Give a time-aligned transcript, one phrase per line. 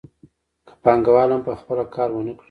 [0.67, 2.39] که پانګوال هم په خپله کار ونه کړي